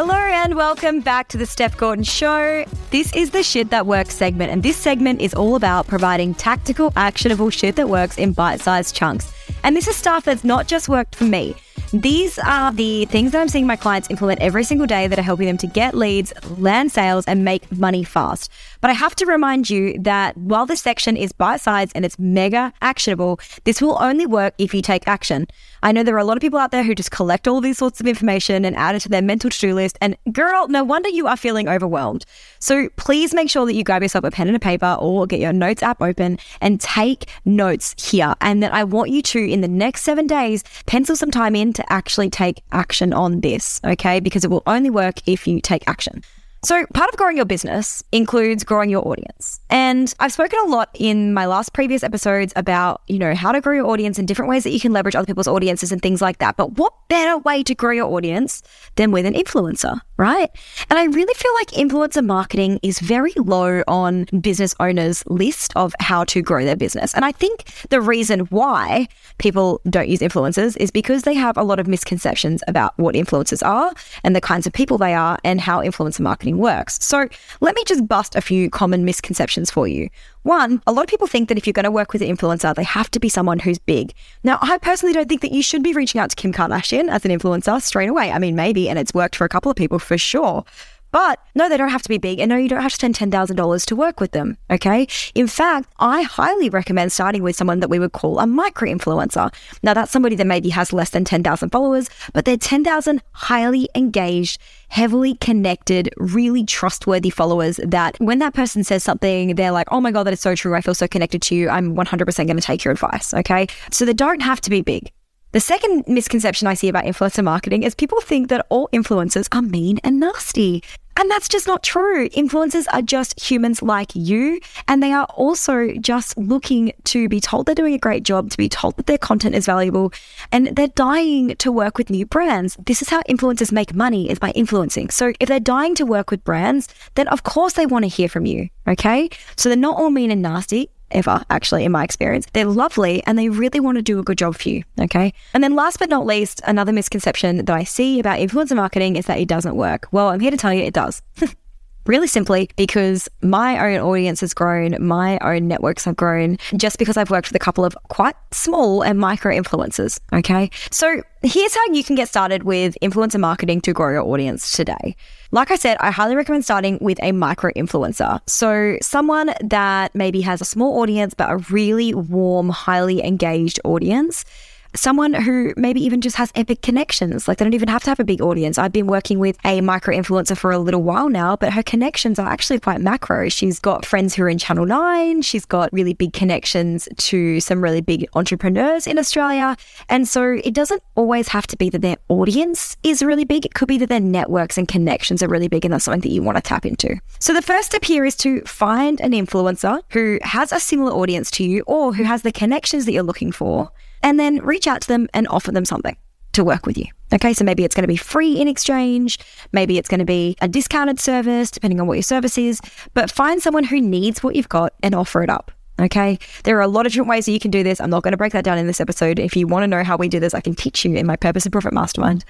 Hello 0.00 0.14
and 0.14 0.54
welcome 0.54 1.00
back 1.00 1.26
to 1.26 1.36
the 1.36 1.44
Steph 1.44 1.76
Gorton 1.76 2.04
Show. 2.04 2.64
This 2.92 3.12
is 3.16 3.32
the 3.32 3.42
Shit 3.42 3.70
That 3.70 3.84
Works 3.84 4.14
segment, 4.14 4.52
and 4.52 4.62
this 4.62 4.76
segment 4.76 5.20
is 5.20 5.34
all 5.34 5.56
about 5.56 5.88
providing 5.88 6.36
tactical, 6.36 6.92
actionable 6.94 7.50
shit 7.50 7.74
that 7.74 7.88
works 7.88 8.16
in 8.16 8.32
bite 8.32 8.60
sized 8.60 8.94
chunks. 8.94 9.32
And 9.64 9.74
this 9.74 9.88
is 9.88 9.96
stuff 9.96 10.24
that's 10.24 10.44
not 10.44 10.68
just 10.68 10.88
worked 10.88 11.16
for 11.16 11.24
me. 11.24 11.56
These 11.92 12.38
are 12.40 12.70
the 12.70 13.06
things 13.06 13.32
that 13.32 13.40
I'm 13.40 13.48
seeing 13.48 13.66
my 13.66 13.74
clients 13.74 14.10
implement 14.10 14.42
every 14.42 14.62
single 14.62 14.86
day 14.86 15.06
that 15.06 15.18
are 15.18 15.22
helping 15.22 15.46
them 15.46 15.56
to 15.56 15.66
get 15.66 15.94
leads, 15.94 16.34
land 16.58 16.92
sales, 16.92 17.24
and 17.24 17.46
make 17.46 17.72
money 17.72 18.04
fast. 18.04 18.52
But 18.82 18.90
I 18.90 18.92
have 18.92 19.16
to 19.16 19.24
remind 19.24 19.70
you 19.70 19.98
that 20.00 20.36
while 20.36 20.66
this 20.66 20.82
section 20.82 21.16
is 21.16 21.32
bite 21.32 21.62
sized 21.62 21.92
and 21.94 22.04
it's 22.04 22.18
mega 22.18 22.74
actionable, 22.82 23.40
this 23.64 23.80
will 23.80 23.96
only 24.02 24.26
work 24.26 24.52
if 24.58 24.74
you 24.74 24.82
take 24.82 25.08
action. 25.08 25.46
I 25.82 25.92
know 25.92 26.02
there 26.02 26.14
are 26.14 26.18
a 26.18 26.24
lot 26.24 26.36
of 26.36 26.42
people 26.42 26.58
out 26.58 26.72
there 26.72 26.82
who 26.82 26.94
just 26.94 27.10
collect 27.10 27.48
all 27.48 27.62
these 27.62 27.78
sorts 27.78 28.00
of 28.00 28.06
information 28.06 28.66
and 28.66 28.76
add 28.76 28.94
it 28.94 29.00
to 29.00 29.08
their 29.08 29.22
mental 29.22 29.48
to 29.48 29.58
do 29.58 29.74
list. 29.74 29.96
And 30.02 30.14
girl, 30.30 30.68
no 30.68 30.84
wonder 30.84 31.08
you 31.08 31.26
are 31.26 31.38
feeling 31.38 31.70
overwhelmed. 31.70 32.26
So 32.58 32.90
please 32.96 33.32
make 33.32 33.48
sure 33.48 33.64
that 33.64 33.74
you 33.74 33.82
grab 33.82 34.02
yourself 34.02 34.24
a 34.24 34.30
pen 34.30 34.48
and 34.48 34.56
a 34.56 34.60
paper 34.60 34.96
or 35.00 35.26
get 35.26 35.40
your 35.40 35.54
notes 35.54 35.82
app 35.82 36.02
open 36.02 36.38
and 36.60 36.80
take 36.80 37.30
notes 37.46 37.94
here. 38.10 38.34
And 38.42 38.62
that 38.62 38.74
I 38.74 38.84
want 38.84 39.08
you 39.10 39.22
to, 39.22 39.38
in 39.38 39.62
the 39.62 39.68
next 39.68 40.02
seven 40.02 40.26
days, 40.26 40.64
pencil 40.84 41.16
some 41.16 41.30
time 41.30 41.56
in 41.56 41.72
to 41.78 41.92
actually 41.92 42.28
take 42.28 42.62
action 42.72 43.12
on 43.12 43.40
this, 43.40 43.80
okay? 43.84 44.18
Because 44.18 44.44
it 44.44 44.50
will 44.50 44.64
only 44.66 44.90
work 44.90 45.16
if 45.26 45.46
you 45.46 45.60
take 45.60 45.86
action. 45.86 46.24
So, 46.64 46.84
part 46.92 47.08
of 47.08 47.16
growing 47.16 47.36
your 47.36 47.46
business 47.46 48.02
includes 48.10 48.64
growing 48.64 48.90
your 48.90 49.06
audience. 49.06 49.60
And 49.70 50.12
I've 50.18 50.32
spoken 50.32 50.58
a 50.64 50.68
lot 50.68 50.90
in 50.94 51.32
my 51.32 51.46
last 51.46 51.72
previous 51.72 52.02
episodes 52.02 52.52
about, 52.56 53.02
you 53.06 53.18
know, 53.18 53.32
how 53.32 53.52
to 53.52 53.60
grow 53.60 53.74
your 53.74 53.86
audience 53.86 54.18
and 54.18 54.26
different 54.26 54.48
ways 54.48 54.64
that 54.64 54.72
you 54.72 54.80
can 54.80 54.92
leverage 54.92 55.14
other 55.14 55.26
people's 55.26 55.46
audiences 55.46 55.92
and 55.92 56.02
things 56.02 56.20
like 56.20 56.38
that. 56.38 56.56
But 56.56 56.76
what 56.76 56.92
better 57.08 57.38
way 57.38 57.62
to 57.62 57.74
grow 57.74 57.92
your 57.92 58.12
audience 58.12 58.62
than 58.96 59.12
with 59.12 59.24
an 59.24 59.34
influencer, 59.34 60.00
right? 60.16 60.50
And 60.90 60.98
I 60.98 61.04
really 61.04 61.34
feel 61.34 61.54
like 61.54 61.68
influencer 61.68 62.24
marketing 62.24 62.80
is 62.82 62.98
very 62.98 63.32
low 63.36 63.82
on 63.86 64.24
business 64.40 64.74
owners' 64.80 65.22
list 65.26 65.72
of 65.76 65.94
how 66.00 66.24
to 66.24 66.42
grow 66.42 66.64
their 66.64 66.76
business. 66.76 67.14
And 67.14 67.24
I 67.24 67.32
think 67.32 67.64
the 67.90 68.00
reason 68.00 68.40
why 68.50 69.06
people 69.38 69.80
don't 69.88 70.08
use 70.08 70.20
influencers 70.20 70.76
is 70.78 70.90
because 70.90 71.22
they 71.22 71.34
have 71.34 71.56
a 71.56 71.62
lot 71.62 71.78
of 71.78 71.86
misconceptions 71.86 72.62
about 72.66 72.98
what 72.98 73.14
influencers 73.14 73.64
are 73.64 73.92
and 74.24 74.34
the 74.34 74.40
kinds 74.40 74.66
of 74.66 74.72
people 74.72 74.98
they 74.98 75.14
are 75.14 75.38
and 75.44 75.60
how 75.60 75.80
influencer 75.82 76.20
marketing 76.20 76.47
marketing 76.48 76.58
works. 76.58 76.98
So 77.00 77.28
let 77.60 77.74
me 77.74 77.82
just 77.86 78.06
bust 78.06 78.36
a 78.36 78.40
few 78.40 78.70
common 78.70 79.04
misconceptions 79.04 79.70
for 79.70 79.86
you. 79.86 80.08
One, 80.42 80.80
a 80.86 80.92
lot 80.92 81.02
of 81.02 81.08
people 81.08 81.26
think 81.26 81.48
that 81.48 81.58
if 81.58 81.66
you're 81.66 81.72
going 81.72 81.84
to 81.84 81.90
work 81.90 82.12
with 82.12 82.22
an 82.22 82.34
influencer, 82.34 82.74
they 82.74 82.84
have 82.84 83.10
to 83.10 83.20
be 83.20 83.28
someone 83.28 83.58
who's 83.58 83.78
big. 83.78 84.14
Now, 84.42 84.58
I 84.62 84.78
personally 84.78 85.12
don't 85.12 85.28
think 85.28 85.42
that 85.42 85.52
you 85.52 85.62
should 85.62 85.82
be 85.82 85.92
reaching 85.92 86.20
out 86.20 86.30
to 86.30 86.36
Kim 86.36 86.52
Kardashian 86.52 87.08
as 87.10 87.24
an 87.24 87.30
influencer 87.30 87.80
straight 87.82 88.08
away. 88.08 88.32
I 88.32 88.38
mean, 88.38 88.54
maybe, 88.54 88.88
and 88.88 88.98
it's 88.98 89.12
worked 89.12 89.36
for 89.36 89.44
a 89.44 89.48
couple 89.48 89.70
of 89.70 89.76
people 89.76 89.98
for 89.98 90.16
sure. 90.16 90.64
But 91.10 91.40
no, 91.54 91.68
they 91.68 91.76
don't 91.76 91.88
have 91.88 92.02
to 92.02 92.08
be 92.08 92.18
big. 92.18 92.38
And 92.38 92.50
no, 92.50 92.56
you 92.56 92.68
don't 92.68 92.82
have 92.82 92.92
to 92.92 92.96
spend 92.96 93.14
$10,000 93.14 93.86
to 93.86 93.96
work 93.96 94.20
with 94.20 94.32
them. 94.32 94.58
Okay. 94.70 95.06
In 95.34 95.46
fact, 95.46 95.90
I 95.98 96.22
highly 96.22 96.68
recommend 96.70 97.12
starting 97.12 97.42
with 97.42 97.56
someone 97.56 97.80
that 97.80 97.88
we 97.88 97.98
would 97.98 98.12
call 98.12 98.38
a 98.38 98.46
micro 98.46 98.88
influencer. 98.88 99.52
Now, 99.82 99.94
that's 99.94 100.12
somebody 100.12 100.36
that 100.36 100.46
maybe 100.46 100.68
has 100.70 100.92
less 100.92 101.10
than 101.10 101.24
10,000 101.24 101.70
followers, 101.70 102.10
but 102.32 102.44
they're 102.44 102.56
10,000 102.56 103.22
highly 103.32 103.88
engaged, 103.94 104.60
heavily 104.88 105.34
connected, 105.36 106.10
really 106.16 106.64
trustworthy 106.64 107.30
followers 107.30 107.80
that 107.84 108.18
when 108.20 108.38
that 108.40 108.54
person 108.54 108.84
says 108.84 109.02
something, 109.02 109.54
they're 109.54 109.72
like, 109.72 109.88
oh 109.90 110.00
my 110.00 110.10
God, 110.10 110.24
that 110.24 110.32
is 110.32 110.40
so 110.40 110.54
true. 110.54 110.74
I 110.74 110.80
feel 110.80 110.94
so 110.94 111.08
connected 111.08 111.42
to 111.42 111.54
you. 111.54 111.68
I'm 111.68 111.94
100% 111.96 112.36
going 112.46 112.56
to 112.56 112.62
take 112.62 112.84
your 112.84 112.92
advice. 112.92 113.32
Okay. 113.32 113.66
So 113.90 114.04
they 114.04 114.12
don't 114.12 114.40
have 114.40 114.60
to 114.62 114.70
be 114.70 114.82
big. 114.82 115.10
The 115.52 115.60
second 115.60 116.04
misconception 116.06 116.68
I 116.68 116.74
see 116.74 116.90
about 116.90 117.04
influencer 117.04 117.42
marketing 117.42 117.82
is 117.82 117.94
people 117.94 118.20
think 118.20 118.48
that 118.48 118.66
all 118.68 118.86
influencers 118.92 119.48
are 119.50 119.62
mean 119.62 119.98
and 120.04 120.20
nasty. 120.20 120.82
And 121.16 121.30
that's 121.30 121.48
just 121.48 121.66
not 121.66 121.82
true. 121.82 122.28
Influencers 122.28 122.84
are 122.92 123.00
just 123.00 123.40
humans 123.40 123.80
like 123.80 124.14
you, 124.14 124.60
and 124.86 125.02
they 125.02 125.10
are 125.10 125.24
also 125.24 125.92
just 125.94 126.36
looking 126.36 126.92
to 127.04 127.30
be 127.30 127.40
told 127.40 127.64
they're 127.64 127.74
doing 127.74 127.94
a 127.94 127.98
great 127.98 128.24
job, 128.24 128.50
to 128.50 128.58
be 128.58 128.68
told 128.68 128.98
that 128.98 129.06
their 129.06 129.16
content 129.16 129.54
is 129.54 129.64
valuable, 129.64 130.12
and 130.52 130.68
they're 130.76 130.88
dying 130.88 131.56
to 131.56 131.72
work 131.72 131.96
with 131.96 132.10
new 132.10 132.26
brands. 132.26 132.76
This 132.84 133.00
is 133.00 133.08
how 133.08 133.22
influencers 133.22 133.72
make 133.72 133.94
money 133.94 134.30
is 134.30 134.38
by 134.38 134.50
influencing. 134.50 135.08
So 135.08 135.32
if 135.40 135.48
they're 135.48 135.58
dying 135.58 135.94
to 135.94 136.04
work 136.04 136.30
with 136.30 136.44
brands, 136.44 136.88
then 137.14 137.26
of 137.28 137.42
course 137.42 137.72
they 137.72 137.86
want 137.86 138.04
to 138.04 138.08
hear 138.08 138.28
from 138.28 138.44
you. 138.44 138.68
Okay. 138.86 139.30
So 139.56 139.70
they're 139.70 139.78
not 139.78 139.96
all 139.96 140.10
mean 140.10 140.30
and 140.30 140.42
nasty 140.42 140.90
ever, 141.10 141.44
actually, 141.50 141.84
in 141.84 141.92
my 141.92 142.04
experience. 142.04 142.46
They're 142.52 142.64
lovely 142.64 143.22
and 143.26 143.38
they 143.38 143.48
really 143.48 143.80
want 143.80 143.96
to 143.96 144.02
do 144.02 144.18
a 144.18 144.22
good 144.22 144.38
job 144.38 144.56
for 144.56 144.68
you. 144.68 144.84
Okay. 145.00 145.32
And 145.54 145.62
then 145.62 145.74
last 145.74 145.98
but 145.98 146.08
not 146.08 146.26
least, 146.26 146.60
another 146.66 146.92
misconception 146.92 147.64
that 147.64 147.70
I 147.70 147.84
see 147.84 148.20
about 148.20 148.38
influencer 148.38 148.76
marketing 148.76 149.16
is 149.16 149.26
that 149.26 149.38
it 149.38 149.48
doesn't 149.48 149.76
work. 149.76 150.08
Well, 150.12 150.28
I'm 150.28 150.40
here 150.40 150.50
to 150.50 150.56
tell 150.56 150.72
you 150.72 150.82
it 150.82 150.94
does. 150.94 151.22
Really 152.08 152.26
simply 152.26 152.70
because 152.76 153.28
my 153.42 153.78
own 153.92 154.00
audience 154.00 154.40
has 154.40 154.54
grown, 154.54 154.96
my 154.98 155.38
own 155.42 155.68
networks 155.68 156.06
have 156.06 156.16
grown 156.16 156.56
just 156.74 156.98
because 156.98 157.18
I've 157.18 157.30
worked 157.30 157.48
with 157.48 157.56
a 157.56 157.58
couple 157.58 157.84
of 157.84 157.94
quite 158.08 158.34
small 158.50 159.02
and 159.02 159.18
micro 159.18 159.54
influencers. 159.54 160.18
Okay. 160.32 160.70
So 160.90 161.22
here's 161.42 161.74
how 161.74 161.92
you 161.92 162.02
can 162.02 162.16
get 162.16 162.30
started 162.30 162.62
with 162.62 162.96
influencer 163.02 163.38
marketing 163.38 163.82
to 163.82 163.92
grow 163.92 164.10
your 164.10 164.22
audience 164.22 164.72
today. 164.72 165.16
Like 165.50 165.70
I 165.70 165.76
said, 165.76 165.98
I 166.00 166.10
highly 166.10 166.34
recommend 166.34 166.64
starting 166.64 166.96
with 167.02 167.22
a 167.22 167.32
micro 167.32 167.72
influencer. 167.72 168.40
So, 168.48 168.96
someone 169.02 169.52
that 169.62 170.14
maybe 170.14 170.40
has 170.42 170.60
a 170.60 170.64
small 170.64 171.00
audience, 171.00 171.34
but 171.34 171.50
a 171.50 171.58
really 171.70 172.14
warm, 172.14 172.70
highly 172.70 173.22
engaged 173.22 173.80
audience 173.84 174.46
someone 174.94 175.34
who 175.34 175.72
maybe 175.76 176.04
even 176.04 176.20
just 176.20 176.36
has 176.36 176.50
epic 176.54 176.82
connections. 176.82 177.46
Like 177.46 177.58
they 177.58 177.64
don't 177.64 177.74
even 177.74 177.88
have 177.88 178.02
to 178.04 178.10
have 178.10 178.20
a 178.20 178.24
big 178.24 178.40
audience. 178.40 178.78
I've 178.78 178.92
been 178.92 179.06
working 179.06 179.38
with 179.38 179.56
a 179.64 179.80
micro 179.80 180.14
influencer 180.14 180.56
for 180.56 180.70
a 180.70 180.78
little 180.78 181.02
while 181.02 181.28
now, 181.28 181.56
but 181.56 181.72
her 181.72 181.82
connections 181.82 182.38
are 182.38 182.48
actually 182.48 182.80
quite 182.80 183.00
macro. 183.00 183.48
She's 183.48 183.78
got 183.78 184.04
friends 184.04 184.34
who 184.34 184.42
are 184.44 184.48
in 184.48 184.58
Channel 184.58 184.86
9. 184.86 185.42
She's 185.42 185.64
got 185.64 185.92
really 185.92 186.14
big 186.14 186.32
connections 186.32 187.08
to 187.16 187.60
some 187.60 187.82
really 187.82 188.00
big 188.00 188.26
entrepreneurs 188.34 189.06
in 189.06 189.18
Australia. 189.18 189.76
And 190.08 190.26
so 190.26 190.58
it 190.64 190.74
doesn't 190.74 191.02
always 191.14 191.48
have 191.48 191.66
to 191.68 191.76
be 191.76 191.90
that 191.90 192.02
their 192.02 192.16
audience 192.28 192.96
is 193.02 193.22
really 193.22 193.44
big. 193.44 193.66
It 193.66 193.74
could 193.74 193.88
be 193.88 193.98
that 193.98 194.08
their 194.08 194.20
networks 194.20 194.78
and 194.78 194.88
connections 194.88 195.42
are 195.42 195.48
really 195.48 195.68
big 195.68 195.84
and 195.84 195.92
that's 195.92 196.04
something 196.04 196.20
that 196.22 196.30
you 196.30 196.42
want 196.42 196.56
to 196.56 196.62
tap 196.62 196.86
into. 196.86 197.18
So 197.38 197.52
the 197.52 197.62
first 197.62 197.88
step 197.88 198.04
here 198.04 198.24
is 198.24 198.36
to 198.36 198.60
find 198.62 199.20
an 199.20 199.32
influencer 199.32 200.02
who 200.10 200.38
has 200.42 200.72
a 200.72 200.80
similar 200.80 201.12
audience 201.12 201.50
to 201.52 201.64
you 201.64 201.84
or 201.86 202.14
who 202.14 202.24
has 202.24 202.42
the 202.42 202.52
connections 202.52 203.04
that 203.04 203.12
you're 203.12 203.22
looking 203.22 203.52
for 203.52 203.90
and 204.22 204.38
then 204.38 204.58
reach 204.58 204.86
out 204.86 205.02
to 205.02 205.08
them 205.08 205.28
and 205.34 205.46
offer 205.48 205.72
them 205.72 205.84
something 205.84 206.16
to 206.52 206.64
work 206.64 206.86
with 206.86 206.98
you. 206.98 207.06
Okay, 207.32 207.52
so 207.52 207.64
maybe 207.64 207.84
it's 207.84 207.94
going 207.94 208.04
to 208.04 208.08
be 208.08 208.16
free 208.16 208.58
in 208.58 208.68
exchange, 208.68 209.38
maybe 209.72 209.98
it's 209.98 210.08
going 210.08 210.20
to 210.20 210.24
be 210.24 210.56
a 210.60 210.68
discounted 210.68 211.20
service, 211.20 211.70
depending 211.70 212.00
on 212.00 212.06
what 212.06 212.14
your 212.14 212.22
service 212.22 212.56
is, 212.56 212.80
but 213.14 213.30
find 213.30 213.62
someone 213.62 213.84
who 213.84 214.00
needs 214.00 214.42
what 214.42 214.56
you've 214.56 214.68
got 214.68 214.94
and 215.02 215.14
offer 215.14 215.42
it 215.42 215.50
up. 215.50 215.70
Okay, 216.00 216.38
there 216.62 216.78
are 216.78 216.82
a 216.82 216.88
lot 216.88 217.06
of 217.06 217.12
different 217.12 217.28
ways 217.28 217.46
that 217.46 217.52
you 217.52 217.58
can 217.58 217.72
do 217.72 217.82
this. 217.82 218.00
I'm 218.00 218.08
not 218.08 218.22
going 218.22 218.32
to 218.32 218.38
break 218.38 218.52
that 218.52 218.64
down 218.64 218.78
in 218.78 218.86
this 218.86 219.00
episode. 219.00 219.38
If 219.38 219.56
you 219.56 219.66
want 219.66 219.82
to 219.82 219.88
know 219.88 220.04
how 220.04 220.16
we 220.16 220.28
do 220.28 220.38
this, 220.38 220.54
I 220.54 220.60
can 220.60 220.74
teach 220.74 221.04
you 221.04 221.16
in 221.16 221.26
my 221.26 221.34
Purpose 221.34 221.66
and 221.66 221.72
Profit 221.72 221.92
Mastermind. 221.92 222.44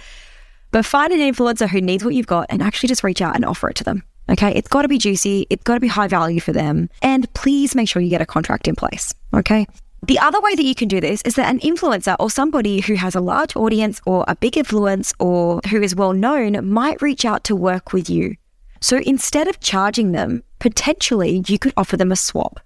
But 0.71 0.85
find 0.85 1.13
an 1.15 1.21
influencer 1.21 1.67
who 1.67 1.81
needs 1.81 2.05
what 2.05 2.15
you've 2.15 2.27
got 2.27 2.47
and 2.51 2.63
actually 2.63 2.89
just 2.89 3.03
reach 3.03 3.23
out 3.23 3.35
and 3.35 3.47
offer 3.47 3.71
it 3.71 3.77
to 3.77 3.85
them. 3.85 4.03
Okay, 4.31 4.53
it's 4.55 4.69
got 4.69 4.83
to 4.83 4.89
be 4.89 4.99
juicy, 4.99 5.47
it's 5.49 5.65
got 5.65 5.75
to 5.75 5.81
be 5.81 5.89
high 5.89 6.09
value 6.09 6.41
for 6.41 6.53
them, 6.53 6.91
and 7.01 7.33
please 7.33 7.75
make 7.75 7.89
sure 7.89 8.03
you 8.03 8.11
get 8.11 8.21
a 8.21 8.27
contract 8.27 8.69
in 8.69 8.77
place. 8.77 9.15
Okay, 9.33 9.67
the 10.07 10.19
other 10.19 10.41
way 10.41 10.55
that 10.55 10.65
you 10.65 10.75
can 10.75 10.89
do 10.89 11.01
this 11.01 11.23
is 11.23 11.35
that 11.35 11.51
an 11.51 11.59
influencer 11.61 12.15
or 12.21 12.31
somebody 12.31 12.81
who 12.81 12.95
has 12.95 13.15
a 13.15 13.21
large 13.21 13.57
audience 13.57 14.01
or 14.07 14.25
a 14.29 14.37
big 14.37 14.57
influence 14.57 15.13
or 15.19 15.61
who 15.71 15.83
is 15.83 15.97
well 15.97 16.13
known 16.13 16.69
might 16.69 17.03
reach 17.03 17.25
out 17.25 17.43
to 17.45 17.57
work 17.57 17.93
with 17.93 18.09
you. 18.09 18.37
So 18.81 18.99
instead 18.99 19.49
of 19.49 19.59
charging 19.59 20.13
them, 20.13 20.45
potentially 20.61 21.43
you 21.49 21.59
could 21.59 21.73
offer 21.77 21.97
them 21.97 22.13
a 22.13 22.17
swap. 22.17 22.61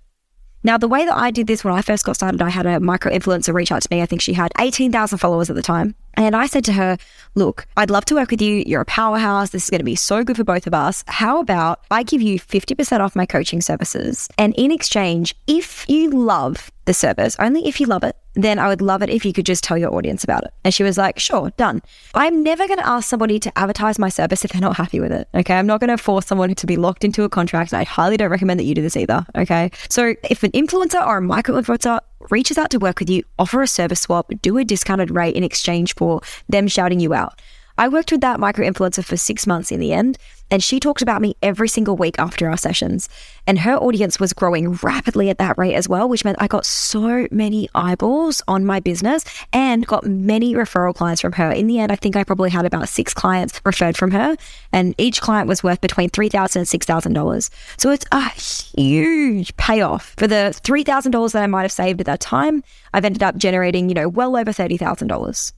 Now, 0.65 0.79
the 0.79 0.89
way 0.89 1.05
that 1.05 1.17
I 1.17 1.31
did 1.31 1.49
this 1.49 1.65
when 1.65 1.75
I 1.75 1.83
first 1.83 2.05
got 2.05 2.15
started, 2.15 2.41
I 2.41 2.51
had 2.51 2.67
a 2.67 2.79
micro 2.79 3.11
influencer 3.11 3.53
reach 3.53 3.73
out 3.73 3.83
to 3.83 3.89
me. 3.91 4.01
I 4.01 4.07
think 4.07 4.21
she 4.21 4.35
had 4.35 4.53
18,000 4.61 5.19
followers 5.19 5.51
at 5.51 5.57
the 5.57 5.63
time. 5.63 5.97
And 6.23 6.37
I 6.37 6.47
said 6.47 6.65
to 6.67 6.73
her, 6.73 6.97
Look, 7.35 7.67
I'd 7.77 7.91
love 7.91 8.05
to 8.07 8.15
work 8.15 8.31
with 8.31 8.41
you. 8.41 8.63
You're 8.67 8.83
a 8.83 8.87
powerhouse. 8.87 9.51
This 9.51 9.65
is 9.65 9.71
going 9.71 9.81
to 9.81 9.85
be 9.85 9.97
so 9.97 10.23
good 10.23 10.37
for 10.37 10.45
both 10.45 10.67
of 10.67 10.75
us. 10.75 11.03
How 11.09 11.41
about 11.41 11.81
I 11.91 12.03
give 12.03 12.23
you 12.23 12.39
50% 12.39 13.01
off 13.01 13.17
my 13.17 13.27
coaching 13.27 13.61
services? 13.61 14.29
And 14.39 14.55
in 14.57 14.71
exchange, 14.71 15.35
if 15.47 15.89
you 15.89 16.11
love 16.11 16.71
the 16.85 16.95
service, 16.95 17.37
only 17.39 17.67
if 17.67 17.81
you 17.81 17.87
love 17.87 18.05
it, 18.05 18.17
then 18.35 18.59
I 18.59 18.69
would 18.69 18.81
love 18.81 19.03
it 19.03 19.11
if 19.11 19.25
you 19.25 19.33
could 19.33 19.47
just 19.47 19.63
tell 19.63 19.79
your 19.79 19.95
audience 19.95 20.25
about 20.25 20.45
it. 20.45 20.53
And 20.65 20.75
she 20.75 20.83
was 20.83 20.99
like, 20.99 21.19
sure, 21.19 21.51
done. 21.57 21.83
I'm 22.15 22.43
never 22.43 22.67
going 22.67 22.79
to 22.79 22.89
ask 22.89 23.09
somebody 23.09 23.39
to 23.41 23.59
advertise 23.59 23.99
my 23.99 24.09
service 24.09 24.45
if 24.45 24.53
they're 24.53 24.61
not 24.61 24.77
happy 24.77 25.01
with 25.01 25.13
it. 25.13 25.29
Okay. 25.35 25.55
I'm 25.55 25.67
not 25.67 25.81
going 25.81 25.97
to 25.97 25.99
force 25.99 26.27
someone 26.27 26.55
to 26.55 26.67
be 26.67 26.77
locked 26.77 27.05
into 27.05 27.25
a 27.25 27.29
contract. 27.29 27.73
I 27.73 27.85
highly 27.85 28.17
don't 28.17 28.31
recommend 28.31 28.61
that 28.61 28.65
you 28.65 28.75
do 28.75 28.83
this 28.83 28.97
either. 28.97 29.25
Okay. 29.37 29.71
So 29.89 30.15
if 30.29 30.43
an 30.43 30.53
influencer 30.53 31.07
or 31.07 31.19
a 31.19 31.23
micro 31.23 31.61
influencer 31.61 32.01
reaches 32.31 32.59
out 32.59 32.71
to 32.71 32.79
work 32.79 33.01
with 33.01 33.11
you, 33.11 33.25
offer 33.39 33.63
a 33.63 33.67
service 33.67 34.01
swap, 34.01 34.31
do 34.43 34.59
a 34.59 34.65
discounted 34.65 35.11
rate 35.11 35.37
in 35.37 35.45
exchange 35.45 35.95
for 35.95 36.21
them 36.49 36.69
shouting 36.69 37.01
you 37.01 37.15
out. 37.15 37.41
I 37.79 37.89
worked 37.89 38.13
with 38.13 38.21
that 38.21 38.41
micro 38.41 38.67
influencer 38.67 39.05
for 39.05 39.17
six 39.17 39.47
months 39.47 39.73
in 39.73 39.81
the 39.81 39.93
end, 39.93 40.19
and 40.51 40.63
she 40.63 40.79
talked 40.79 41.01
about 41.01 41.23
me 41.23 41.35
every 41.43 41.69
single 41.69 41.97
week 41.97 42.17
after 42.19 42.49
our 42.49 42.57
sessions. 42.57 43.09
And 43.47 43.61
her 43.61 43.75
audience 43.77 44.21
was 44.21 44.33
growing 44.33 44.73
rapidly 44.83 45.31
at 45.31 45.39
that 45.39 45.57
rate 45.57 45.75
as 45.75 45.89
well, 45.89 46.09
which 46.09 46.25
meant 46.25 46.37
I 46.41 46.47
got 46.47 46.67
so 46.67 47.27
many 47.31 47.69
eyeballs 47.75 48.43
on 48.47 48.67
my 48.67 48.79
business 48.79 49.25
and 49.53 49.87
got 49.87 50.05
many 50.05 50.55
referral 50.55 50.95
clients 50.95 51.23
from 51.23 51.33
her. 51.33 51.51
In 51.51 51.67
the 51.67 51.79
end, 51.79 51.91
I 51.91 51.97
think 51.97 52.17
I 52.17 52.25
probably 52.25 52.51
had 52.51 52.67
about 52.67 52.89
six 52.89 53.15
clients 53.15 53.61
referred 53.65 53.97
from 53.97 54.11
her, 54.11 54.37
and 54.73 54.95
each 54.99 55.23
client 55.23 55.49
was 55.49 55.63
worth 55.63 55.81
between 55.81 56.11
$3,000 56.11 56.57
and 56.57 57.15
$6,000. 57.15 57.51
So 57.79 57.91
it's 57.91 58.07
a 58.13 58.29
huge 58.29 59.57
payoff. 59.57 60.15
For 60.19 60.27
the 60.27 60.55
$3,000 60.63 61.33
that 61.33 61.43
I 61.43 61.47
might 61.47 61.63
have 61.63 61.73
saved 61.73 62.01
at 62.01 62.07
that 62.07 62.21
time, 62.21 62.63
I've 62.93 63.05
ended 63.05 63.23
up 63.23 63.37
generating, 63.37 63.89
you 63.89 63.95
know, 63.95 64.09
well 64.09 64.37
over 64.37 64.53
$30,000. 64.53 65.53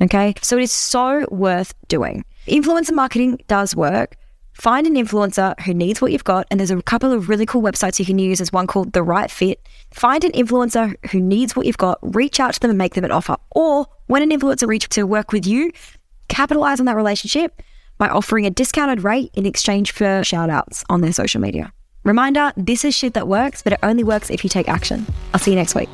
Okay. 0.00 0.34
So 0.42 0.56
it 0.56 0.62
is 0.62 0.72
so 0.72 1.26
worth 1.30 1.74
doing. 1.88 2.24
Influencer 2.46 2.92
marketing 2.92 3.40
does 3.48 3.74
work. 3.74 4.16
Find 4.54 4.88
an 4.88 4.94
influencer 4.94 5.58
who 5.60 5.72
needs 5.72 6.00
what 6.00 6.10
you've 6.10 6.24
got. 6.24 6.46
And 6.50 6.58
there's 6.58 6.70
a 6.70 6.82
couple 6.82 7.12
of 7.12 7.28
really 7.28 7.46
cool 7.46 7.62
websites 7.62 7.98
you 7.98 8.04
can 8.04 8.18
use. 8.18 8.38
There's 8.38 8.52
one 8.52 8.66
called 8.66 8.92
The 8.92 9.02
Right 9.02 9.30
Fit. 9.30 9.60
Find 9.92 10.24
an 10.24 10.32
influencer 10.32 10.94
who 11.10 11.20
needs 11.20 11.54
what 11.54 11.66
you've 11.66 11.78
got, 11.78 11.98
reach 12.02 12.40
out 12.40 12.54
to 12.54 12.60
them 12.60 12.70
and 12.70 12.78
make 12.78 12.94
them 12.94 13.04
an 13.04 13.12
offer. 13.12 13.36
Or 13.52 13.86
when 14.06 14.22
an 14.22 14.30
influencer 14.30 14.66
reaches 14.66 14.88
to 14.90 15.04
work 15.04 15.32
with 15.32 15.46
you, 15.46 15.70
capitalize 16.28 16.80
on 16.80 16.86
that 16.86 16.96
relationship 16.96 17.62
by 17.98 18.08
offering 18.08 18.46
a 18.46 18.50
discounted 18.50 19.04
rate 19.04 19.30
in 19.34 19.46
exchange 19.46 19.92
for 19.92 20.24
shout 20.24 20.50
outs 20.50 20.84
on 20.88 21.02
their 21.02 21.12
social 21.12 21.40
media. 21.40 21.72
Reminder 22.04 22.52
this 22.56 22.84
is 22.84 22.94
shit 22.94 23.14
that 23.14 23.28
works, 23.28 23.62
but 23.62 23.74
it 23.74 23.80
only 23.82 24.02
works 24.02 24.30
if 24.30 24.42
you 24.42 24.50
take 24.50 24.68
action. 24.68 25.06
I'll 25.34 25.40
see 25.40 25.50
you 25.50 25.56
next 25.56 25.74
week. 25.74 25.88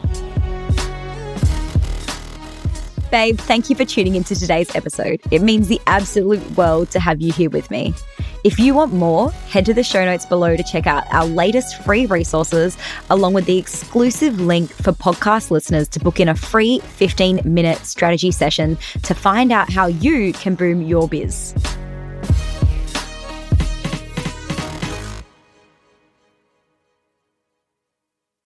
Babe, 3.15 3.39
thank 3.39 3.71
you 3.71 3.77
for 3.77 3.85
tuning 3.85 4.17
into 4.17 4.35
today's 4.35 4.75
episode. 4.75 5.21
It 5.31 5.41
means 5.41 5.69
the 5.69 5.81
absolute 5.87 6.43
world 6.57 6.91
to 6.91 6.99
have 6.99 7.21
you 7.21 7.33
here 7.33 7.49
with 7.49 7.71
me. 7.71 7.95
If 8.43 8.59
you 8.59 8.75
want 8.75 8.93
more, 8.93 9.31
head 9.31 9.65
to 9.67 9.73
the 9.73 9.85
show 9.85 10.05
notes 10.05 10.27
below 10.27 10.57
to 10.57 10.65
check 10.65 10.89
out 10.89 11.05
our 11.15 11.25
latest 11.25 11.81
free 11.85 12.07
resources, 12.07 12.77
along 13.11 13.35
with 13.35 13.47
the 13.47 13.57
exclusive 13.57 14.41
link 14.41 14.69
for 14.73 14.91
podcast 14.91 15.53
listeners 15.53 15.87
to 15.91 16.01
book 16.01 16.19
in 16.19 16.29
a 16.29 16.35
free 16.35 16.81
15 16.81 17.43
minute 17.45 17.79
strategy 17.87 18.33
session 18.33 18.77
to 19.05 19.15
find 19.15 19.53
out 19.53 19.71
how 19.71 19.87
you 19.87 20.33
can 20.33 20.57
boom 20.57 20.83
your 20.83 21.07
biz. 21.07 21.55